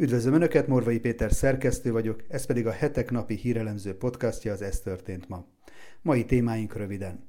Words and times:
Üdvözlöm 0.00 0.34
Önöket, 0.34 0.66
Morvai 0.66 0.98
Péter 0.98 1.32
szerkesztő 1.32 1.92
vagyok, 1.92 2.24
ez 2.28 2.46
pedig 2.46 2.66
a 2.66 2.70
hetek 2.70 3.10
napi 3.10 3.34
hírelemző 3.34 3.96
podcastja 3.96 4.52
az 4.52 4.62
Ez 4.62 4.80
történt 4.80 5.28
ma. 5.28 5.46
Mai 6.02 6.24
témáink 6.24 6.76
röviden. 6.76 7.28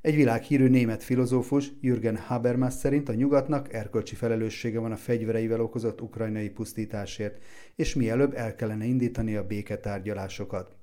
Egy 0.00 0.14
világhírű 0.14 0.68
német 0.68 1.02
filozófus, 1.02 1.72
Jürgen 1.80 2.16
Habermas 2.16 2.74
szerint 2.74 3.08
a 3.08 3.14
nyugatnak 3.14 3.72
erkölcsi 3.72 4.14
felelőssége 4.14 4.78
van 4.78 4.92
a 4.92 4.96
fegyvereivel 4.96 5.60
okozott 5.60 6.00
ukrajnai 6.00 6.50
pusztításért, 6.50 7.42
és 7.76 7.94
mielőbb 7.94 8.34
el 8.34 8.54
kellene 8.54 8.84
indítani 8.84 9.36
a 9.36 9.46
béketárgyalásokat. 9.46 10.76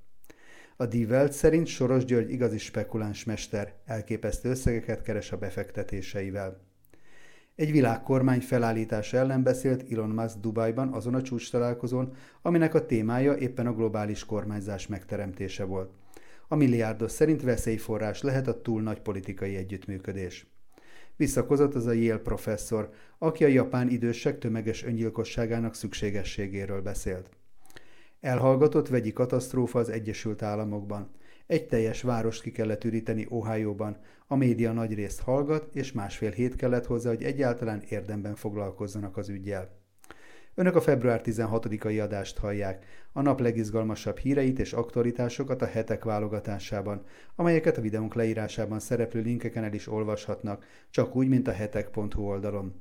A 0.78 0.86
Die 0.86 1.08
Welt 1.08 1.32
szerint 1.32 1.68
Soros 1.68 2.06
György 2.06 2.32
igazi 2.32 2.58
spekuláns 2.58 3.24
mester, 3.24 3.74
elképesztő 3.86 4.50
összegeket 4.50 5.02
keres 5.02 5.32
a 5.32 5.38
befektetéseivel. 5.38 6.71
Egy 7.56 7.72
világkormány 7.72 8.40
felállítása 8.40 9.18
ellen 9.18 9.44
beszélt 9.44 9.92
Elon 9.92 10.10
Musk 10.10 10.38
Dubajban 10.38 10.94
azon 10.94 11.16
a 11.16 11.22
csúcs 11.22 11.52
találkozón, 11.52 12.14
aminek 12.42 12.74
a 12.74 12.86
témája 12.86 13.36
éppen 13.36 13.68
a 13.68 13.74
globális 13.74 14.26
kormányzás 14.26 14.88
megteremtése 14.88 15.64
volt. 15.64 15.92
A 16.48 16.56
milliárdos 16.56 17.12
szerint 17.12 17.42
veszélyforrás 17.42 18.22
lehet 18.22 18.48
a 18.48 18.62
túl 18.62 18.82
nagy 18.82 19.00
politikai 19.00 19.56
együttműködés. 19.56 20.48
Visszakozott 21.16 21.76
az 21.76 21.86
a 21.86 21.92
Yale 21.92 22.20
professzor, 22.20 22.90
aki 23.18 23.44
a 23.44 23.48
japán 23.48 23.90
idősek 23.90 24.38
tömeges 24.38 24.84
öngyilkosságának 24.84 25.76
szükségességéről 25.76 26.82
beszélt. 26.82 27.30
Elhallgatott 28.22 28.88
vegyi 28.88 29.14
katasztrófa 29.14 29.80
az 29.80 29.90
Egyesült 29.90 30.42
Államokban. 30.42 31.12
Egy 31.52 31.68
teljes 31.68 32.02
várost 32.02 32.42
ki 32.42 32.52
kellett 32.52 32.84
üríteni 32.84 33.26
Ohio-ban, 33.30 33.98
a 34.28 34.36
média 34.36 34.72
nagy 34.72 34.94
részt 34.94 35.22
hallgat, 35.22 35.76
és 35.76 35.92
másfél 35.92 36.32
hét 36.32 36.56
kellett 36.56 36.86
hozzá, 36.86 37.10
hogy 37.10 37.24
egyáltalán 37.24 37.84
érdemben 37.90 38.36
foglalkozzanak 38.36 39.18
az 39.18 39.30
ügyjel. 39.30 39.70
Önök 40.56 40.76
a 40.76 40.82
február 40.82 41.22
16-ai 41.24 42.04
adást 42.04 42.38
hallják, 42.38 42.86
a 43.12 43.22
nap 43.22 43.40
legizgalmasabb 43.40 44.18
híreit 44.18 44.60
és 44.60 44.74
aktualitásokat 44.74 45.62
a 45.62 45.66
hetek 45.66 46.04
válogatásában, 46.04 47.04
amelyeket 47.36 47.78
a 47.78 47.82
videónk 47.82 48.14
leírásában 48.14 48.80
szereplő 48.80 49.22
linkeken 49.22 49.64
el 49.64 49.74
is 49.74 49.88
olvashatnak, 49.88 50.66
csak 50.90 51.16
úgy, 51.16 51.28
mint 51.28 51.48
a 51.48 51.52
hetek.hu 51.52 52.22
oldalon. 52.22 52.74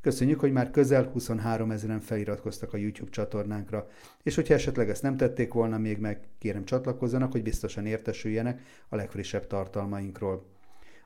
Köszönjük, 0.00 0.40
hogy 0.40 0.52
már 0.52 0.70
közel 0.70 1.04
23 1.04 1.70
ezeren 1.70 2.00
feliratkoztak 2.00 2.72
a 2.72 2.76
YouTube 2.76 3.10
csatornánkra, 3.10 3.88
és 4.22 4.34
hogyha 4.34 4.54
esetleg 4.54 4.90
ezt 4.90 5.02
nem 5.02 5.16
tették 5.16 5.52
volna 5.52 5.78
még 5.78 5.98
meg, 5.98 6.20
kérem 6.38 6.64
csatlakozzanak, 6.64 7.32
hogy 7.32 7.42
biztosan 7.42 7.86
értesüljenek 7.86 8.60
a 8.88 8.96
legfrissebb 8.96 9.46
tartalmainkról. 9.46 10.46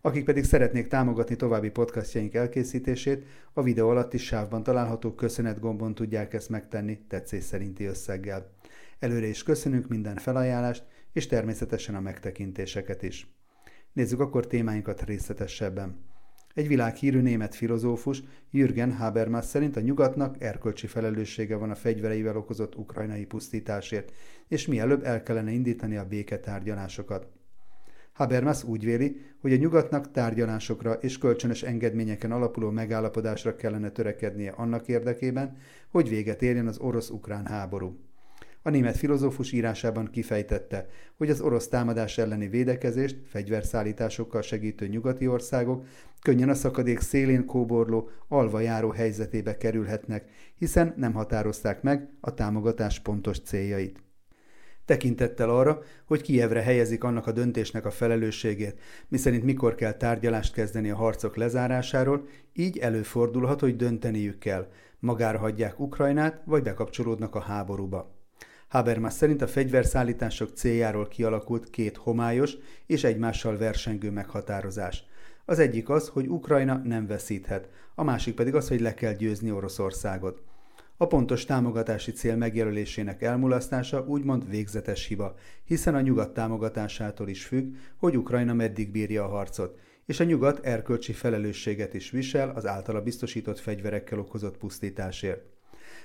Akik 0.01 0.25
pedig 0.25 0.45
szeretnék 0.45 0.89
támogatni 0.89 1.37
további 1.37 1.71
podcastjaink 1.71 2.35
elkészítését, 2.35 3.27
a 3.53 3.63
videó 3.63 3.89
alatti 3.89 4.19
sávban 4.19 4.63
található 4.63 5.15
köszönet 5.15 5.61
gombon 5.61 5.95
tudják 5.95 6.35
ezt 6.35 6.49
megtenni 6.49 6.99
tetszés 7.09 7.45
szerinti 7.45 7.85
összeggel. 7.85 8.51
Előre 8.99 9.27
is 9.27 9.43
köszönünk 9.43 9.89
minden 9.89 10.17
felajánlást, 10.17 10.85
és 11.13 11.27
természetesen 11.27 11.95
a 11.95 12.01
megtekintéseket 12.01 13.03
is. 13.03 13.27
Nézzük 13.93 14.21
akkor 14.21 14.47
témáinkat 14.47 15.03
részletesebben. 15.03 16.12
Egy 16.55 16.69
világhírű 16.69 17.21
német 17.21 17.55
filozófus, 17.55 18.23
Jürgen 18.51 18.93
Habermas 18.93 19.45
szerint 19.45 19.77
a 19.77 19.81
nyugatnak 19.81 20.43
erkölcsi 20.43 20.87
felelőssége 20.87 21.57
van 21.57 21.71
a 21.71 21.75
fegyvereivel 21.75 22.37
okozott 22.37 22.77
ukrajnai 22.77 23.25
pusztításért, 23.25 24.13
és 24.49 24.67
mielőbb 24.67 25.05
el 25.05 25.23
kellene 25.23 25.51
indítani 25.51 25.97
a 25.97 26.07
béketárgyalásokat. 26.07 27.29
Habermas 28.13 28.65
úgy 28.65 28.85
véli, 28.85 29.17
hogy 29.41 29.53
a 29.53 29.57
nyugatnak 29.57 30.11
tárgyalásokra 30.11 30.93
és 30.93 31.19
kölcsönös 31.19 31.63
engedményeken 31.63 32.33
alapuló 32.33 32.71
megállapodásra 32.71 33.57
kellene 33.57 33.91
törekednie 33.91 34.51
annak 34.51 34.89
érdekében, 34.89 35.57
hogy 35.89 36.09
véget 36.09 36.43
érjen 36.43 36.67
az 36.67 36.79
orosz-ukrán 36.79 37.47
háború. 37.47 37.99
A 38.63 38.71
német 38.71 38.97
filozófus 38.97 39.53
írásában 39.53 40.11
kifejtette, 40.11 40.87
hogy 41.17 41.31
az 41.31 41.41
orosz 41.41 41.69
támadás 41.69 42.19
elleni 42.19 42.49
védekezést 42.49 43.17
fegyverszállításokkal 43.27 44.43
segítő 44.43 44.87
nyugati 44.87 45.27
országok 45.27 45.87
könnyen 46.21 46.49
a 46.49 46.55
szakadék 46.55 47.01
szélén 47.01 47.47
kóborló, 47.47 48.11
alva 48.29 48.61
járó 48.61 48.91
helyzetébe 48.91 49.57
kerülhetnek, 49.57 50.25
hiszen 50.59 50.95
nem 50.97 51.13
határozták 51.13 51.83
meg 51.83 52.09
a 52.21 52.35
támogatás 52.35 53.01
pontos 53.01 53.41
céljait. 53.41 54.03
Tekintettel 54.85 55.51
arra, 55.51 55.83
hogy 56.07 56.23
Kijevre 56.23 56.63
helyezik 56.63 57.05
annak 57.05 57.27
a 57.27 57.33
döntésnek 57.33 57.87
a 57.87 57.91
felelősségét, 57.91 58.81
miszerint 59.09 59.45
mikor 59.45 59.75
kell 59.75 59.93
tárgyalást 59.93 60.53
kezdeni 60.53 60.91
a 60.91 60.97
harcok 60.97 61.37
lezárásáról, 61.37 62.27
így 62.53 62.79
előfordulhat, 62.79 63.61
hogy 63.61 63.77
dönteniük 63.77 64.39
kell, 64.39 64.69
magára 64.99 65.39
hagyják 65.39 65.81
Ukrajnát, 65.81 66.43
vagy 66.45 66.63
bekapcsolódnak 66.63 67.35
a 67.35 67.41
háborúba. 67.41 68.22
Habermas 68.73 69.13
szerint 69.13 69.43
a 69.43 69.47
fegyverszállítások 69.47 70.51
céljáról 70.55 71.09
kialakult 71.09 71.71
két 71.71 71.97
homályos 71.97 72.53
és 72.87 73.05
egymással 73.05 73.57
versengő 73.57 74.11
meghatározás. 74.11 75.05
Az 75.45 75.59
egyik 75.59 75.89
az, 75.89 76.09
hogy 76.09 76.29
Ukrajna 76.29 76.77
nem 76.85 77.07
veszíthet, 77.07 77.69
a 77.95 78.03
másik 78.03 78.35
pedig 78.35 78.55
az, 78.55 78.69
hogy 78.69 78.81
le 78.81 78.95
kell 78.95 79.13
győzni 79.13 79.51
Oroszországot. 79.51 80.43
A 80.97 81.07
pontos 81.07 81.45
támogatási 81.45 82.13
cél 82.13 82.37
megjelölésének 82.37 83.23
elmulasztása 83.23 84.05
úgymond 84.07 84.49
végzetes 84.49 85.07
hiba, 85.07 85.35
hiszen 85.65 85.95
a 85.95 86.01
nyugat 86.01 86.35
támogatásától 86.35 87.29
is 87.29 87.45
függ, 87.45 87.75
hogy 87.97 88.17
Ukrajna 88.17 88.53
meddig 88.53 88.91
bírja 88.91 89.25
a 89.25 89.29
harcot, 89.29 89.79
és 90.07 90.21
a 90.21 90.25
nyugat 90.25 90.65
erkölcsi 90.65 91.13
felelősséget 91.13 91.95
is 91.95 92.11
visel 92.11 92.51
az 92.51 92.67
általa 92.67 93.03
biztosított 93.03 93.59
fegyverekkel 93.59 94.19
okozott 94.19 94.59
pusztításért 94.59 95.52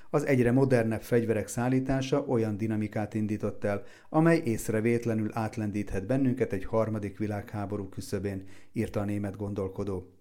az 0.09 0.25
egyre 0.25 0.51
modernebb 0.51 1.01
fegyverek 1.01 1.47
szállítása 1.47 2.25
olyan 2.25 2.57
dinamikát 2.57 3.13
indított 3.13 3.63
el, 3.63 3.83
amely 4.09 4.41
észrevétlenül 4.43 5.29
átlendíthet 5.33 6.05
bennünket 6.05 6.53
egy 6.53 6.65
harmadik 6.65 7.17
világháború 7.17 7.89
küszöbén, 7.89 8.43
írta 8.73 8.99
a 8.99 9.05
német 9.05 9.35
gondolkodó. 9.35 10.11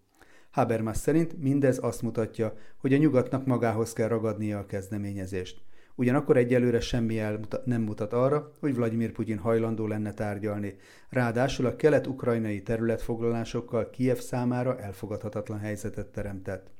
Habermas 0.50 0.96
szerint 0.96 1.42
mindez 1.42 1.78
azt 1.82 2.02
mutatja, 2.02 2.54
hogy 2.76 2.94
a 2.94 2.96
nyugatnak 2.96 3.46
magához 3.46 3.92
kell 3.92 4.08
ragadnia 4.08 4.58
a 4.58 4.66
kezdeményezést. 4.66 5.64
Ugyanakkor 5.94 6.36
egyelőre 6.36 6.80
semmi 6.80 7.18
el 7.18 7.40
nem 7.64 7.82
mutat 7.82 8.12
arra, 8.12 8.52
hogy 8.60 8.74
Vladimir 8.74 9.12
Putyin 9.12 9.38
hajlandó 9.38 9.86
lenne 9.86 10.12
tárgyalni. 10.12 10.76
Ráadásul 11.08 11.66
a 11.66 11.76
kelet-ukrajnai 11.76 12.62
területfoglalásokkal 12.62 13.90
Kiev 13.90 14.16
számára 14.18 14.78
elfogadhatatlan 14.78 15.58
helyzetet 15.58 16.06
teremtett. 16.06 16.75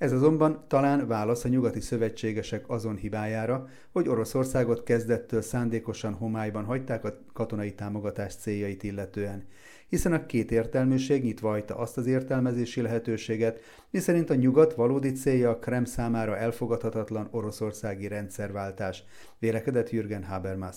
Ez 0.00 0.12
azonban 0.12 0.64
talán 0.68 1.06
válasz 1.06 1.44
a 1.44 1.48
nyugati 1.48 1.80
szövetségesek 1.80 2.68
azon 2.68 2.96
hibájára, 2.96 3.68
hogy 3.92 4.08
Oroszországot 4.08 4.82
kezdettől 4.82 5.42
szándékosan 5.42 6.14
homályban 6.14 6.64
hagyták 6.64 7.04
a 7.04 7.18
katonai 7.32 7.74
támogatás 7.74 8.34
céljait 8.34 8.82
illetően, 8.82 9.46
hiszen 9.88 10.12
a 10.12 10.26
két 10.26 10.50
értelműség 10.50 11.22
nyitva 11.22 11.48
hagyta 11.48 11.76
azt 11.76 11.96
az 11.96 12.06
értelmezési 12.06 12.80
lehetőséget, 12.80 13.60
miszerint 13.90 14.30
a 14.30 14.34
nyugat 14.34 14.74
valódi 14.74 15.12
célja 15.12 15.50
a 15.50 15.58
Krem 15.58 15.84
számára 15.84 16.36
elfogadhatatlan 16.36 17.28
oroszországi 17.30 18.08
rendszerváltás, 18.08 19.04
vélekedett 19.38 19.90
Jürgen 19.90 20.24
Habermas. 20.24 20.76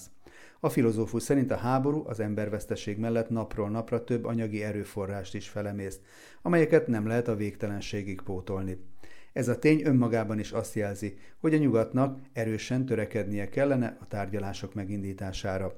A 0.60 0.70
filozófus 0.70 1.24
szerint 1.24 1.52
a 1.52 1.58
háború 1.58 2.04
az 2.08 2.20
emberveszteség 2.20 2.98
mellett 2.98 3.30
napról 3.30 3.70
napra 3.70 4.04
több 4.04 4.26
anyagi 4.26 4.64
erőforrást 4.64 5.36
is 5.36 5.50
felemészt, 5.50 6.02
amelyeket 6.42 6.88
nem 6.88 7.08
lehet 7.08 7.28
a 7.28 7.36
végtelenségig 7.36 8.22
pótolni. 8.22 8.92
Ez 9.34 9.48
a 9.48 9.60
tény 9.60 9.82
önmagában 9.84 10.40
is 10.40 10.52
azt 10.52 10.76
jelzi, 10.76 11.18
hogy 11.40 11.54
a 11.54 11.58
nyugatnak 11.58 12.20
erősen 12.34 12.86
törekednie 12.86 13.50
kellene 13.50 13.98
a 14.00 14.08
tárgyalások 14.08 14.74
megindítására. 14.74 15.74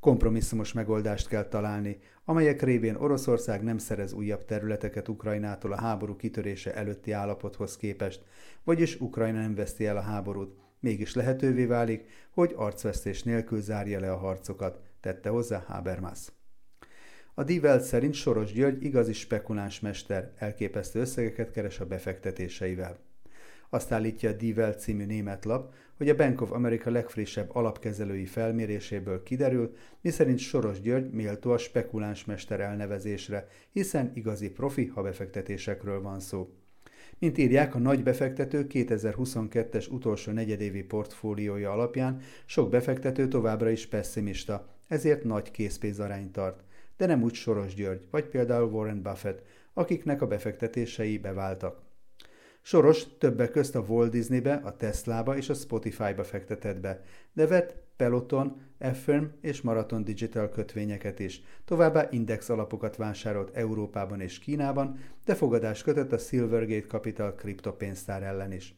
Kompromisszumos 0.00 0.72
megoldást 0.72 1.28
kell 1.28 1.44
találni, 1.44 1.98
amelyek 2.24 2.62
révén 2.62 2.94
Oroszország 2.94 3.62
nem 3.62 3.78
szerez 3.78 4.12
újabb 4.12 4.44
területeket 4.44 5.08
Ukrajnától 5.08 5.72
a 5.72 5.80
háború 5.80 6.16
kitörése 6.16 6.74
előtti 6.74 7.12
állapothoz 7.12 7.76
képest, 7.76 8.24
vagyis 8.64 9.00
Ukrajna 9.00 9.40
nem 9.40 9.54
veszti 9.54 9.86
el 9.86 9.96
a 9.96 10.00
háborút, 10.00 10.56
mégis 10.80 11.14
lehetővé 11.14 11.64
válik, 11.64 12.04
hogy 12.30 12.52
arcvesztés 12.56 13.22
nélkül 13.22 13.60
zárja 13.60 14.00
le 14.00 14.12
a 14.12 14.16
harcokat, 14.16 14.80
tette 15.00 15.28
hozzá 15.28 15.64
Habermas. 15.66 16.18
A 17.40 17.44
Divelt 17.44 17.82
szerint 17.82 18.14
Soros 18.14 18.52
György 18.52 18.84
igazi 18.84 19.12
spekuláns 19.12 19.80
mester, 19.80 20.32
elképesztő 20.36 21.00
összegeket 21.00 21.50
keres 21.50 21.80
a 21.80 21.86
befektetéseivel. 21.86 22.98
Azt 23.70 23.92
állítja 23.92 24.30
a 24.30 24.32
Divelt 24.32 24.80
című 24.80 25.04
német 25.04 25.44
lap, 25.44 25.74
hogy 25.96 26.08
a 26.08 26.16
Bank 26.16 26.40
of 26.40 26.52
America 26.52 26.90
legfrissebb 26.90 27.50
alapkezelői 27.52 28.24
felméréséből 28.26 29.22
kiderül, 29.22 29.74
miszerint 30.00 30.38
Soros 30.38 30.80
György 30.80 31.10
méltó 31.10 31.50
a 31.50 31.58
spekuláns 31.58 32.24
mester 32.24 32.60
elnevezésre, 32.60 33.48
hiszen 33.72 34.10
igazi 34.14 34.50
profi, 34.50 34.86
ha 34.86 35.02
befektetésekről 35.02 36.02
van 36.02 36.20
szó. 36.20 36.54
Mint 37.18 37.38
írják, 37.38 37.74
a 37.74 37.78
nagy 37.78 38.02
befektető 38.02 38.66
2022-es 38.68 39.90
utolsó 39.90 40.32
negyedévi 40.32 40.82
portfóliója 40.82 41.72
alapján 41.72 42.20
sok 42.44 42.70
befektető 42.70 43.28
továbbra 43.28 43.70
is 43.70 43.86
pessimista, 43.86 44.68
ezért 44.88 45.24
nagy 45.24 45.50
készpénzarányt 45.50 46.32
tart 46.32 46.62
de 47.00 47.06
nem 47.06 47.22
úgy 47.22 47.34
Soros 47.34 47.74
György, 47.74 48.06
vagy 48.10 48.24
például 48.24 48.70
Warren 48.70 49.02
Buffett, 49.02 49.42
akiknek 49.74 50.22
a 50.22 50.26
befektetései 50.26 51.18
beváltak. 51.18 51.80
Soros 52.62 53.16
többek 53.18 53.50
közt 53.50 53.74
a 53.74 53.80
Walt 53.80 54.10
Disneybe, 54.10 54.60
a 54.64 54.76
Teslába 54.76 55.36
és 55.36 55.48
a 55.48 55.54
Spotifyba 55.54 56.24
fektetett 56.24 56.80
be, 56.80 57.02
de 57.32 57.46
vett 57.46 57.76
Peloton, 57.96 58.60
Affirm 58.78 59.24
és 59.40 59.60
Marathon 59.60 60.04
Digital 60.04 60.48
kötvényeket 60.48 61.18
is. 61.18 61.42
Továbbá 61.64 62.08
index 62.10 62.48
alapokat 62.48 62.96
vásárolt 62.96 63.56
Európában 63.56 64.20
és 64.20 64.38
Kínában, 64.38 64.98
de 65.24 65.34
fogadást 65.34 65.82
kötött 65.82 66.12
a 66.12 66.18
Silvergate 66.18 66.86
Capital 66.86 67.34
kriptopénztár 67.34 68.22
ellen 68.22 68.52
is. 68.52 68.74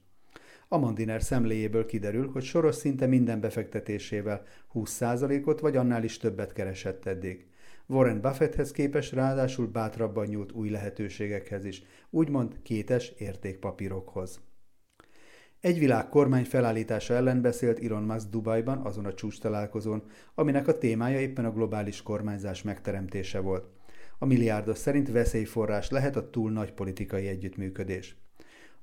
Amandiner 0.69 1.23
szemléjéből 1.23 1.87
kiderül, 1.87 2.31
hogy 2.31 2.43
Soros 2.43 2.75
szinte 2.75 3.07
minden 3.07 3.41
befektetésével 3.41 4.43
20%-ot 4.75 5.61
vagy 5.61 5.77
annál 5.77 6.05
is 6.05 6.17
többet 6.17 6.53
keresett 6.53 7.07
eddig. 7.07 7.51
Warren 7.87 8.21
Buffetthez 8.21 8.71
képes 8.71 9.13
ráadásul 9.13 9.67
bátrabban 9.67 10.27
nyúlt 10.27 10.53
új 10.53 10.71
lehetőségekhez 10.71 11.65
is, 11.65 11.83
úgymond 12.11 12.63
kétes 12.63 13.09
értékpapírokhoz. 13.19 14.41
Egy 15.61 15.79
világ 15.79 16.09
kormány 16.09 16.45
felállítása 16.45 17.15
ellen 17.15 17.41
beszélt 17.41 17.85
Elon 17.85 18.03
Musk 18.03 18.29
Dubajban 18.29 18.79
azon 18.79 19.05
a 19.05 19.15
csúcs 19.15 19.41
találkozón, 19.41 20.03
aminek 20.35 20.69
a 20.69 20.79
témája 20.79 21.21
éppen 21.21 21.45
a 21.45 21.53
globális 21.53 22.03
kormányzás 22.03 22.63
megteremtése 22.63 23.41
volt. 23.41 23.69
A 24.19 24.25
milliárdos 24.25 24.79
szerint 24.79 25.11
veszélyforrás 25.11 25.91
lehet 25.91 26.17
a 26.17 26.31
túl 26.31 26.51
nagy 26.51 26.73
politikai 26.73 27.27
együttműködés. 27.27 28.22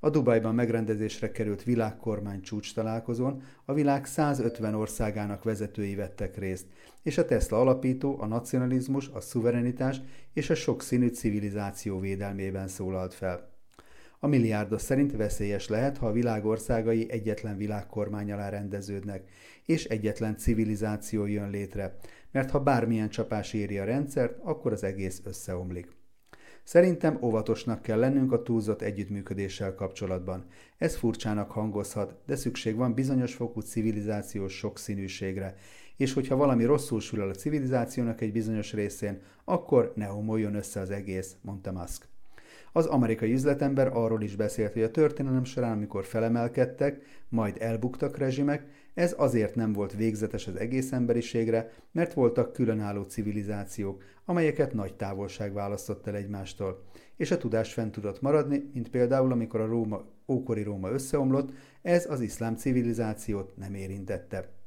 A 0.02 0.10
Dubajban 0.10 0.54
megrendezésre 0.54 1.30
került 1.30 1.62
világkormány 1.62 2.40
csúcs 2.40 2.74
találkozón 2.74 3.42
a 3.64 3.72
világ 3.72 4.06
150 4.06 4.74
országának 4.74 5.44
vezetői 5.44 5.94
vettek 5.94 6.38
részt, 6.38 6.66
és 7.02 7.18
a 7.18 7.24
Tesla 7.24 7.60
alapító 7.60 8.20
a 8.20 8.26
nacionalizmus, 8.26 9.08
a 9.08 9.20
szuverenitás 9.20 10.00
és 10.32 10.50
a 10.50 10.54
sokszínű 10.54 11.08
civilizáció 11.08 11.98
védelmében 11.98 12.68
szólalt 12.68 13.14
fel. 13.14 13.50
A 14.18 14.26
milliárdos 14.26 14.82
szerint 14.82 15.16
veszélyes 15.16 15.68
lehet, 15.68 15.98
ha 15.98 16.06
a 16.06 16.12
világ 16.12 16.44
egyetlen 17.08 17.56
világkormány 17.56 18.32
alá 18.32 18.48
rendeződnek, 18.48 19.28
és 19.66 19.84
egyetlen 19.84 20.36
civilizáció 20.36 21.26
jön 21.26 21.50
létre, 21.50 21.96
mert 22.30 22.50
ha 22.50 22.60
bármilyen 22.60 23.08
csapás 23.08 23.52
éri 23.52 23.78
a 23.78 23.84
rendszert, 23.84 24.38
akkor 24.42 24.72
az 24.72 24.84
egész 24.84 25.20
összeomlik. 25.24 25.99
Szerintem 26.70 27.18
óvatosnak 27.22 27.82
kell 27.82 27.98
lennünk 27.98 28.32
a 28.32 28.42
túlzott 28.42 28.82
együttműködéssel 28.82 29.74
kapcsolatban. 29.74 30.44
Ez 30.78 30.96
furcsának 30.96 31.50
hangozhat, 31.50 32.14
de 32.26 32.36
szükség 32.36 32.76
van 32.76 32.94
bizonyos 32.94 33.34
fokú 33.34 33.60
civilizációs 33.60 34.52
sokszínűségre, 34.52 35.54
és 35.96 36.12
hogyha 36.12 36.36
valami 36.36 36.64
rosszul 36.64 37.00
sül 37.00 37.20
el 37.20 37.28
a 37.28 37.34
civilizációnak 37.34 38.20
egy 38.20 38.32
bizonyos 38.32 38.72
részén, 38.72 39.20
akkor 39.44 39.92
ne 39.94 40.04
homoljon 40.04 40.54
össze 40.54 40.80
az 40.80 40.90
egész, 40.90 41.36
mondta 41.40 41.72
Musk. 41.72 42.08
Az 42.72 42.86
amerikai 42.86 43.32
üzletember 43.32 43.90
arról 43.96 44.22
is 44.22 44.36
beszélt, 44.36 44.72
hogy 44.72 44.82
a 44.82 44.90
történelem 44.90 45.44
során, 45.44 45.72
amikor 45.72 46.04
felemelkedtek, 46.04 47.02
majd 47.28 47.56
elbuktak 47.60 48.18
rezsimek, 48.18 48.66
ez 48.94 49.14
azért 49.16 49.54
nem 49.54 49.72
volt 49.72 49.96
végzetes 49.96 50.46
az 50.46 50.56
egész 50.56 50.92
emberiségre, 50.92 51.72
mert 51.92 52.14
voltak 52.14 52.52
különálló 52.52 53.02
civilizációk, 53.02 54.02
amelyeket 54.24 54.74
nagy 54.74 54.94
távolság 54.94 55.52
választott 55.52 56.06
el 56.06 56.14
egymástól, 56.14 56.82
és 57.16 57.30
a 57.30 57.38
tudás 57.38 57.72
fent 57.72 57.92
tudott 57.92 58.20
maradni, 58.20 58.70
mint 58.72 58.90
például 58.90 59.32
amikor 59.32 59.60
a 59.60 59.66
Róma, 59.66 60.04
ókori 60.28 60.62
Róma 60.62 60.90
összeomlott, 60.90 61.52
ez 61.82 62.10
az 62.10 62.20
iszlám 62.20 62.56
civilizációt 62.56 63.56
nem 63.56 63.74
érintette. 63.74 64.58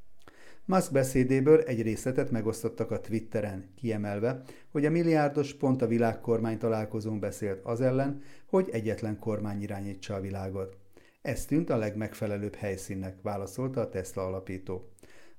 Musk 0.66 0.92
beszédéből 0.92 1.62
egy 1.62 1.82
részletet 1.82 2.32
megosztottak 2.32 2.92
a 2.92 3.00
Twitteren, 3.00 3.70
kiemelve, 3.76 4.42
hogy 4.72 4.86
a 4.86 4.90
milliárdos 4.90 5.54
pont 5.54 5.82
a 5.82 5.88
világkormány 5.88 6.58
találkozón 6.58 7.20
beszélt 7.20 7.60
az 7.64 7.82
ellen, 7.82 8.22
hogy 8.46 8.70
egyetlen 8.72 9.20
kormány 9.20 9.62
irányítsa 9.62 10.16
a 10.16 10.22
világot. 10.22 10.83
Ez 11.24 11.46
tűnt 11.46 11.70
a 11.70 11.78
legmegfelelőbb 11.78 12.56
helyszínnek, 12.56 13.22
válaszolta 13.22 13.82
a 13.82 13.90
Tesla 13.90 14.26
alapító. 14.26 14.90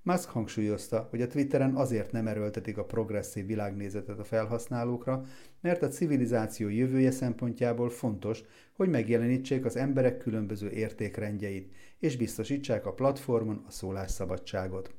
Musk 0.03 0.29
hangsúlyozta, 0.29 1.07
hogy 1.11 1.23
a 1.23 1.27
Twitteren 1.27 1.75
azért 1.75 2.13
nem 2.13 2.27
erőltetik 2.27 2.79
a 2.79 2.85
progresszív 2.85 3.47
világnézetet 3.47 4.19
a 4.19 4.25
felhasználókra, 4.25 5.25
mert 5.61 5.83
a 5.83 5.89
civilizáció 5.89 6.69
jövője 6.69 7.11
szempontjából 7.11 7.91
fontos, 7.91 8.43
hogy 8.73 8.89
megjelenítsék 8.89 9.65
az 9.65 9.77
emberek 9.77 10.19
különböző 10.19 10.71
értékrendjeit, 10.71 11.75
és 11.99 12.17
biztosítsák 12.17 12.87
a 12.87 12.95
platformon 12.95 13.65
a 13.67 13.71
szólásszabadságot. 13.71 14.95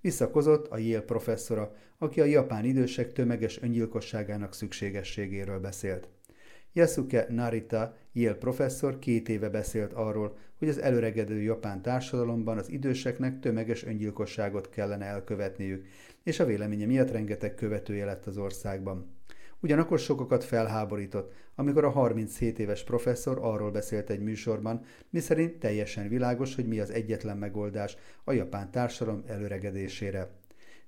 Visszakozott 0.00 0.66
a 0.68 0.78
Yale 0.78 1.02
professzora, 1.02 1.74
aki 1.98 2.20
a 2.20 2.24
japán 2.24 2.64
idősek 2.64 3.12
tömeges 3.12 3.62
öngyilkosságának 3.62 4.54
szükségességéről 4.54 5.60
beszélt. 5.60 6.08
Yasuke 6.72 7.26
Narita, 7.28 7.96
Yale 8.12 8.36
professzor 8.36 8.98
két 8.98 9.28
éve 9.28 9.48
beszélt 9.48 9.92
arról, 9.92 10.36
hogy 10.58 10.68
az 10.68 10.78
előregedő 10.78 11.40
japán 11.40 11.82
társadalomban 11.82 12.58
az 12.58 12.70
időseknek 12.70 13.40
tömeges 13.40 13.84
öngyilkosságot 13.84 14.68
kellene 14.68 15.04
elkövetniük, 15.04 15.86
és 16.22 16.40
a 16.40 16.44
véleménye 16.44 16.86
miatt 16.86 17.10
rengeteg 17.10 17.54
követője 17.54 18.04
lett 18.04 18.26
az 18.26 18.36
országban. 18.36 19.16
Ugyanakkor 19.60 19.98
sokakat 19.98 20.44
felháborított, 20.44 21.32
amikor 21.54 21.84
a 21.84 21.90
37 21.90 22.58
éves 22.58 22.84
professzor 22.84 23.38
arról 23.40 23.70
beszélt 23.70 24.10
egy 24.10 24.20
műsorban, 24.20 24.84
miszerint 25.10 25.58
teljesen 25.58 26.08
világos, 26.08 26.54
hogy 26.54 26.66
mi 26.66 26.80
az 26.80 26.90
egyetlen 26.90 27.36
megoldás 27.36 27.96
a 28.24 28.32
japán 28.32 28.70
társadalom 28.70 29.22
előregedésére. 29.26 30.30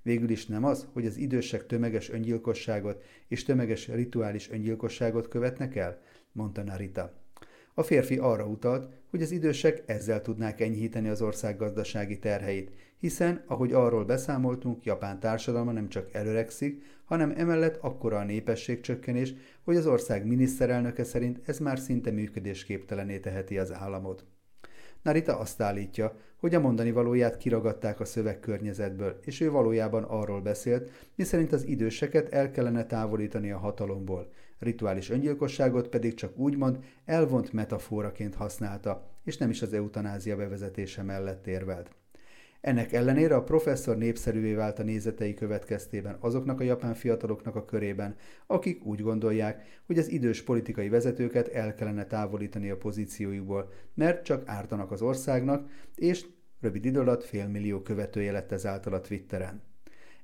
Végül 0.05 0.29
is 0.29 0.45
nem 0.45 0.63
az, 0.63 0.87
hogy 0.93 1.05
az 1.05 1.17
idősek 1.17 1.65
tömeges 1.65 2.09
öngyilkosságot 2.09 3.03
és 3.27 3.43
tömeges 3.43 3.87
rituális 3.87 4.49
öngyilkosságot 4.49 5.27
követnek 5.27 5.75
el, 5.75 6.01
mondta 6.31 6.63
Narita. 6.63 7.13
A 7.73 7.83
férfi 7.83 8.17
arra 8.17 8.45
utalt, 8.45 8.93
hogy 9.09 9.21
az 9.21 9.31
idősek 9.31 9.83
ezzel 9.85 10.21
tudnák 10.21 10.61
enyhíteni 10.61 11.07
az 11.07 11.21
ország 11.21 11.57
gazdasági 11.57 12.19
terheit, 12.19 12.71
hiszen, 12.97 13.43
ahogy 13.47 13.73
arról 13.73 14.05
beszámoltunk, 14.05 14.83
Japán 14.83 15.19
társadalma 15.19 15.71
nem 15.71 15.89
csak 15.89 16.13
előregszik, 16.13 16.83
hanem 17.05 17.33
emellett 17.35 17.77
akkora 17.81 18.17
a 18.17 18.23
népességcsökkenés, 18.23 19.33
hogy 19.63 19.75
az 19.75 19.87
ország 19.87 20.25
miniszterelnöke 20.25 21.03
szerint 21.03 21.39
ez 21.45 21.59
már 21.59 21.79
szinte 21.79 22.11
működésképtelené 22.11 23.19
teheti 23.19 23.57
az 23.57 23.73
államot. 23.73 24.25
Narita 25.05 25.39
azt 25.39 25.61
állítja, 25.61 26.15
hogy 26.37 26.55
a 26.55 26.59
mondani 26.59 26.91
valóját 26.91 27.37
kiragadták 27.37 27.99
a 27.99 28.05
szövegkörnyezetből, 28.05 29.19
és 29.21 29.41
ő 29.41 29.51
valójában 29.51 30.03
arról 30.03 30.41
beszélt, 30.41 30.89
miszerint 31.15 31.53
az 31.53 31.65
időseket 31.67 32.33
el 32.33 32.51
kellene 32.51 32.85
távolítani 32.85 33.51
a 33.51 33.57
hatalomból, 33.57 34.31
rituális 34.59 35.09
öngyilkosságot 35.09 35.87
pedig 35.87 36.13
csak 36.13 36.37
úgymond 36.37 36.79
elvont 37.05 37.53
metaforaként 37.53 38.35
használta, 38.35 39.07
és 39.23 39.37
nem 39.37 39.49
is 39.49 39.61
az 39.61 39.73
eutanázia 39.73 40.35
bevezetése 40.35 41.03
mellett 41.03 41.47
érvelt. 41.47 41.89
Ennek 42.65 42.93
ellenére 42.93 43.35
a 43.35 43.43
professzor 43.43 43.97
népszerűvé 43.97 44.53
vált 44.53 44.79
a 44.79 44.83
nézetei 44.83 45.33
következtében 45.33 46.17
azoknak 46.19 46.59
a 46.59 46.63
japán 46.63 46.93
fiataloknak 46.93 47.55
a 47.55 47.65
körében, 47.65 48.15
akik 48.47 48.85
úgy 48.85 49.01
gondolják, 49.01 49.81
hogy 49.85 49.97
az 49.97 50.09
idős 50.09 50.43
politikai 50.43 50.89
vezetőket 50.89 51.47
el 51.47 51.73
kellene 51.73 52.05
távolítani 52.05 52.69
a 52.69 52.77
pozíciójukból, 52.77 53.71
mert 53.93 54.23
csak 54.23 54.47
ártanak 54.47 54.91
az 54.91 55.01
országnak, 55.01 55.69
és 55.95 56.25
rövid 56.61 56.85
idő 56.85 56.99
alatt 56.99 57.23
félmillió 57.23 57.81
követője 57.81 58.31
lett 58.31 58.51
ezáltal 58.51 58.93
a 58.93 59.01
Twitteren. 59.01 59.74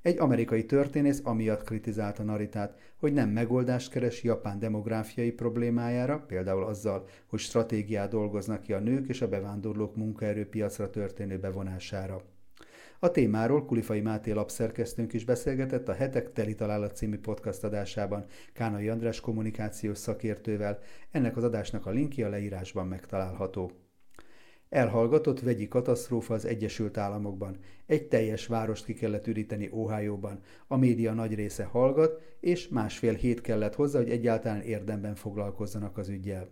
Egy 0.02 0.18
amerikai 0.18 0.66
történész 0.66 1.20
amiatt 1.24 1.64
kritizálta 1.64 2.22
Naritát, 2.22 2.78
hogy 2.96 3.12
nem 3.12 3.28
megoldást 3.28 3.90
keres 3.90 4.22
Japán 4.22 4.58
demográfiai 4.58 5.30
problémájára, 5.30 6.24
például 6.26 6.64
azzal, 6.64 7.06
hogy 7.26 7.38
stratégiát 7.38 8.10
dolgoznak 8.10 8.62
ki 8.62 8.72
a 8.72 8.78
nők 8.78 9.08
és 9.08 9.22
a 9.22 9.28
bevándorlók 9.28 9.96
munkaerőpiacra 9.96 10.90
történő 10.90 11.38
bevonására. 11.38 12.22
A 12.98 13.10
témáról 13.10 13.64
Kulifai 13.64 14.00
Máté 14.00 14.30
lapszerkesztőnk 14.30 15.12
is 15.12 15.24
beszélgetett 15.24 15.88
a 15.88 15.92
Hetek 15.92 16.32
Teli 16.32 16.54
Találat 16.54 16.96
című 16.96 17.18
podcast 17.18 17.64
adásában 17.64 18.24
Kánai 18.52 18.88
András 18.88 19.20
kommunikációs 19.20 19.98
szakértővel, 19.98 20.78
ennek 21.10 21.36
az 21.36 21.44
adásnak 21.44 21.86
a 21.86 21.90
linkje 21.90 22.26
a 22.26 22.30
leírásban 22.30 22.86
megtalálható. 22.86 23.81
Elhallgatott 24.72 25.40
vegyi 25.40 25.68
katasztrófa 25.68 26.34
az 26.34 26.44
Egyesült 26.44 26.96
Államokban. 26.96 27.56
Egy 27.86 28.08
teljes 28.08 28.46
várost 28.46 28.84
ki 28.84 28.92
kellett 28.92 29.26
üríteni 29.26 29.68
Ohio-ban. 29.72 30.40
A 30.66 30.76
média 30.76 31.12
nagy 31.12 31.34
része 31.34 31.64
hallgat, 31.64 32.22
és 32.40 32.68
másfél 32.68 33.14
hét 33.14 33.40
kellett 33.40 33.74
hozzá, 33.74 33.98
hogy 33.98 34.10
egyáltalán 34.10 34.60
érdemben 34.60 35.14
foglalkozzanak 35.14 35.98
az 35.98 36.08
ügyjel. 36.08 36.48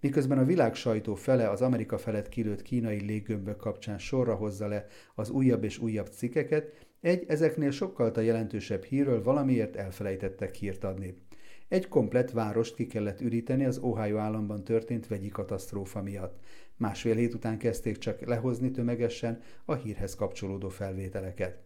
Miközben 0.00 0.38
a 0.38 0.44
világ 0.44 0.74
sajtó 0.74 1.14
fele 1.14 1.50
az 1.50 1.62
Amerika 1.62 1.98
felett 1.98 2.28
kilőtt 2.28 2.62
kínai 2.62 3.00
léggömbök 3.00 3.56
kapcsán 3.56 3.98
sorra 3.98 4.34
hozza 4.34 4.66
le 4.66 4.86
az 5.14 5.30
újabb 5.30 5.64
és 5.64 5.78
újabb 5.78 6.08
cikkeket, 6.08 6.86
egy 7.00 7.24
ezeknél 7.28 7.70
sokkal 7.70 8.10
a 8.10 8.20
jelentősebb 8.20 8.82
hírről 8.82 9.22
valamiért 9.22 9.76
elfelejtettek 9.76 10.54
hírt 10.54 10.84
adni. 10.84 11.24
Egy 11.68 11.88
komplett 11.88 12.30
várost 12.30 12.74
ki 12.74 12.86
kellett 12.86 13.20
üríteni 13.20 13.64
az 13.64 13.78
Ohio 13.78 14.16
államban 14.16 14.64
történt 14.64 15.06
vegyi 15.06 15.28
katasztrófa 15.28 16.02
miatt. 16.02 16.38
Másfél 16.76 17.14
hét 17.14 17.34
után 17.34 17.58
kezdték 17.58 17.98
csak 17.98 18.20
lehozni 18.20 18.70
tömegesen 18.70 19.42
a 19.64 19.74
hírhez 19.74 20.14
kapcsolódó 20.14 20.68
felvételeket. 20.68 21.64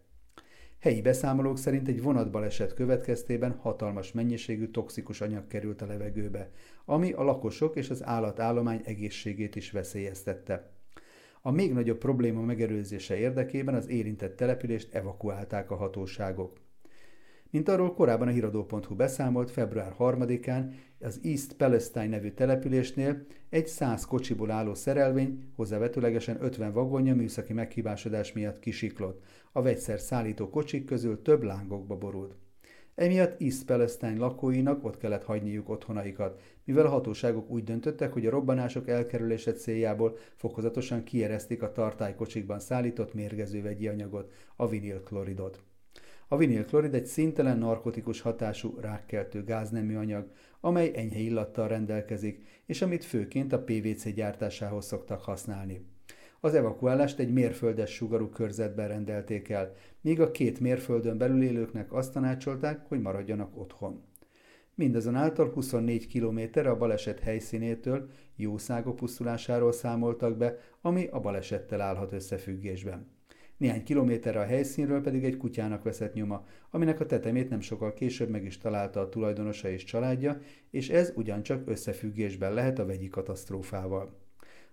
Helyi 0.79 1.01
beszámolók 1.01 1.57
szerint 1.57 1.87
egy 1.87 2.01
vonatbaleset 2.01 2.73
következtében 2.73 3.51
hatalmas 3.51 4.11
mennyiségű 4.11 4.67
toxikus 4.67 5.21
anyag 5.21 5.47
került 5.47 5.81
a 5.81 5.85
levegőbe, 5.85 6.49
ami 6.85 7.11
a 7.11 7.23
lakosok 7.23 7.75
és 7.75 7.89
az 7.89 8.03
állatállomány 8.03 8.81
egészségét 8.83 9.55
is 9.55 9.71
veszélyeztette. 9.71 10.71
A 11.41 11.51
még 11.51 11.73
nagyobb 11.73 11.97
probléma 11.97 12.41
megerőzése 12.41 13.17
érdekében 13.17 13.75
az 13.75 13.87
érintett 13.89 14.35
települést 14.35 14.93
evakuálták 14.93 15.71
a 15.71 15.75
hatóságok. 15.75 16.57
Mint 17.51 17.69
arról 17.69 17.93
korábban 17.93 18.27
a 18.27 18.31
híradó.hu 18.31 18.95
beszámolt, 18.95 19.51
február 19.51 19.95
3-án 19.99 20.73
az 20.99 21.19
East 21.23 21.53
Palestine 21.53 22.07
nevű 22.07 22.31
településnél 22.31 23.25
egy 23.49 23.67
100 23.67 24.05
kocsiból 24.05 24.51
álló 24.51 24.73
szerelvény 24.73 25.51
hozzávetőlegesen 25.55 26.43
50 26.43 26.71
vagonja 26.71 27.15
műszaki 27.15 27.53
meghibásodás 27.53 28.33
miatt 28.33 28.59
kisiklott. 28.59 29.23
A 29.51 29.61
vegyszer 29.61 29.99
szállító 29.99 30.49
kocsik 30.49 30.85
közül 30.85 31.21
több 31.21 31.43
lángokba 31.43 31.97
borult. 31.97 32.35
Emiatt 32.95 33.41
East 33.41 33.65
Palestine 33.65 34.17
lakóinak 34.17 34.83
ott 34.85 34.97
kellett 34.97 35.23
hagyniuk 35.23 35.69
otthonaikat, 35.69 36.41
mivel 36.63 36.85
a 36.85 36.89
hatóságok 36.89 37.49
úgy 37.49 37.63
döntöttek, 37.63 38.13
hogy 38.13 38.25
a 38.25 38.29
robbanások 38.29 38.87
elkerülése 38.89 39.53
céljából 39.53 40.17
fokozatosan 40.35 41.03
kieresztik 41.03 41.61
a 41.61 41.71
tartálykocsikban 41.71 42.59
szállított 42.59 43.13
mérgező 43.13 43.61
vegyi 43.61 43.87
anyagot, 43.87 44.31
a 44.55 44.67
vinilkloridot. 44.67 45.63
A 46.33 46.37
vinilklorid 46.37 46.93
egy 46.93 47.05
szintelen 47.05 47.57
narkotikus 47.57 48.21
hatású 48.21 48.77
rákkeltő 48.79 49.43
gáznemű 49.43 49.95
anyag, 49.95 50.31
amely 50.59 50.91
enyhe 50.95 51.19
illattal 51.19 51.67
rendelkezik, 51.67 52.45
és 52.65 52.81
amit 52.81 53.03
főként 53.03 53.53
a 53.53 53.63
PVC 53.63 54.13
gyártásához 54.13 54.85
szoktak 54.85 55.21
használni. 55.21 55.85
Az 56.39 56.53
evakuálást 56.53 57.19
egy 57.19 57.33
mérföldes 57.33 57.93
sugarú 57.93 58.29
körzetben 58.29 58.87
rendelték 58.87 59.49
el, 59.49 59.73
míg 60.01 60.21
a 60.21 60.31
két 60.31 60.59
mérföldön 60.59 61.17
belül 61.17 61.43
élőknek 61.43 61.93
azt 61.93 62.13
tanácsolták, 62.13 62.87
hogy 62.87 63.01
maradjanak 63.01 63.57
otthon. 63.57 64.03
Mindazonáltal 64.75 65.49
24 65.49 66.07
kilométerre 66.07 66.69
a 66.69 66.77
baleset 66.77 67.19
helyszínétől 67.19 68.09
jószágok 68.35 68.95
pusztulásáról 68.95 69.71
számoltak 69.71 70.37
be, 70.37 70.57
ami 70.81 71.07
a 71.07 71.19
balesettel 71.19 71.81
állhat 71.81 72.11
összefüggésben. 72.11 73.19
Néhány 73.61 73.83
kilométerre 73.83 74.39
a 74.39 74.45
helyszínről 74.45 75.01
pedig 75.01 75.23
egy 75.23 75.37
kutyának 75.37 75.83
veszett 75.83 76.13
nyoma, 76.13 76.45
aminek 76.69 76.99
a 76.99 77.05
tetemét 77.05 77.49
nem 77.49 77.59
sokkal 77.59 77.93
később 77.93 78.29
meg 78.29 78.45
is 78.45 78.57
találta 78.57 78.99
a 78.99 79.09
tulajdonosa 79.09 79.69
és 79.69 79.83
családja, 79.83 80.41
és 80.69 80.89
ez 80.89 81.13
ugyancsak 81.15 81.69
összefüggésben 81.69 82.53
lehet 82.53 82.79
a 82.79 82.85
vegyi 82.85 83.07
katasztrófával. 83.07 84.17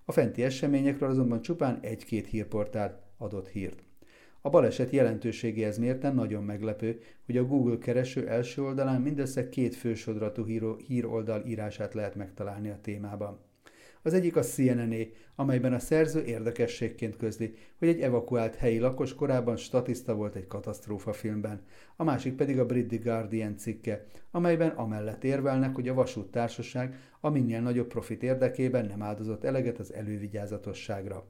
A 0.05 0.13
fenti 0.13 0.43
eseményekről 0.43 1.09
azonban 1.09 1.43
csupán 1.43 1.79
egy-két 1.81 2.27
hírportál 2.27 3.13
adott 3.19 3.49
hírt. 3.49 3.85
A 4.41 4.51
baleset 4.51 4.91
jelentőségéhez 4.91 5.79
mérten 5.79 6.15
nagyon 6.15 6.45
meglepő, 6.45 7.01
hogy 7.27 7.37
a 7.37 7.47
Google 7.47 7.79
kereső 7.79 8.29
első 8.29 8.63
oldalán 8.63 9.01
mindössze 9.01 9.49
két 9.49 9.75
fősodratú 9.75 10.45
híroldal 10.87 11.43
írását 11.47 11.95
lehet 11.95 12.15
megtalálni 12.15 12.69
a 12.69 12.81
témában. 12.81 13.48
Az 14.03 14.15
egyik 14.15 14.37
a 14.37 14.43
cnn 14.43 14.93
amelyben 15.41 15.73
a 15.73 15.79
szerző 15.79 16.25
érdekességként 16.25 17.17
közli, 17.17 17.55
hogy 17.79 17.89
egy 17.89 18.01
evakuált 18.01 18.55
helyi 18.55 18.79
lakos 18.79 19.15
korábban 19.15 19.57
statiszta 19.57 20.15
volt 20.15 20.35
egy 20.35 20.47
katasztrófa 20.47 21.13
filmben, 21.13 21.63
a 21.97 22.05
másik 22.05 22.35
pedig 22.35 22.59
a 22.59 22.67
Brit 22.67 22.89
The 22.89 22.97
Guardian 22.97 23.57
cikke, 23.57 24.07
amelyben 24.31 24.71
amellett 24.71 25.25
érvelnek, 25.25 25.75
hogy 25.75 25.89
a 25.89 25.95
vasúttársaság 25.95 26.99
a 27.21 27.29
minél 27.29 27.61
nagyobb 27.61 27.87
profit 27.87 28.23
érdekében 28.23 28.87
nem 28.87 29.03
áldozott 29.03 29.45
eleget 29.45 29.79
az 29.79 29.93
elővigyázatosságra. 29.93 31.27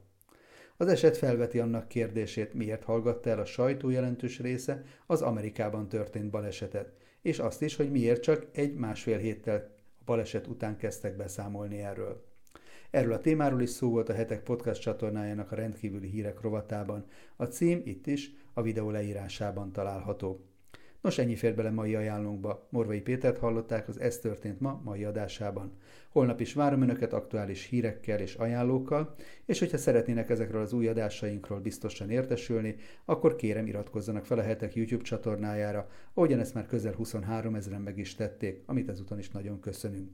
Az 0.77 0.87
eset 0.87 1.17
felveti 1.17 1.59
annak 1.59 1.87
kérdését, 1.87 2.53
miért 2.53 2.83
hallgatta 2.83 3.29
el 3.29 3.39
a 3.39 3.45
sajtó 3.45 3.89
jelentős 3.89 4.39
része 4.39 4.83
az 5.05 5.21
Amerikában 5.21 5.87
történt 5.87 6.29
balesetet, 6.29 6.93
és 7.21 7.39
azt 7.39 7.61
is, 7.61 7.75
hogy 7.75 7.91
miért 7.91 8.21
csak 8.21 8.47
egy-másfél 8.51 9.17
héttel 9.17 9.71
a 9.99 10.03
baleset 10.05 10.47
után 10.47 10.77
kezdtek 10.77 11.15
beszámolni 11.15 11.79
erről. 11.79 12.28
Erről 12.91 13.13
a 13.13 13.19
témáról 13.19 13.61
is 13.61 13.69
szó 13.69 13.89
volt 13.89 14.09
a 14.09 14.13
Hetek 14.13 14.43
podcast 14.43 14.81
csatornájának 14.81 15.51
a 15.51 15.55
rendkívüli 15.55 16.09
hírek 16.09 16.41
rovatában. 16.41 17.05
A 17.35 17.45
cím 17.45 17.81
itt 17.83 18.07
is 18.07 18.31
a 18.53 18.61
videó 18.61 18.89
leírásában 18.89 19.71
található. 19.71 20.43
Nos, 21.01 21.17
ennyi 21.17 21.35
fér 21.35 21.55
bele 21.55 21.69
mai 21.69 21.95
ajánlónkba. 21.95 22.67
Morvai 22.69 23.01
Pétert 23.01 23.37
hallották 23.37 23.87
az 23.87 23.99
Ez 23.99 24.19
történt 24.19 24.59
ma 24.59 24.81
mai 24.83 25.03
adásában. 25.03 25.71
Holnap 26.09 26.39
is 26.39 26.53
várom 26.53 26.81
Önöket 26.81 27.13
aktuális 27.13 27.65
hírekkel 27.65 28.19
és 28.19 28.35
ajánlókkal, 28.35 29.15
és 29.45 29.59
hogyha 29.59 29.77
szeretnének 29.77 30.29
ezekről 30.29 30.61
az 30.61 30.73
új 30.73 30.87
adásainkról 30.87 31.59
biztosan 31.59 32.09
értesülni, 32.09 32.75
akkor 33.05 33.35
kérem 33.35 33.67
iratkozzanak 33.67 34.25
fel 34.25 34.39
a 34.39 34.43
Hetek 34.43 34.75
YouTube 34.75 35.03
csatornájára, 35.03 35.89
ahogyan 36.13 36.39
ezt 36.39 36.53
már 36.53 36.65
közel 36.65 36.93
23 36.93 37.55
ezeren 37.55 37.81
meg 37.81 37.97
is 37.97 38.15
tették, 38.15 38.63
amit 38.65 38.89
ezúton 38.89 39.19
is 39.19 39.29
nagyon 39.29 39.59
köszönünk. 39.59 40.09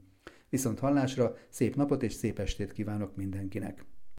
Viszont 0.48 0.78
hallásra 0.78 1.36
szép 1.48 1.74
napot 1.74 2.02
és 2.02 2.12
szép 2.12 2.38
estét 2.38 2.72
kívánok 2.72 3.16
mindenkinek! 3.16 3.84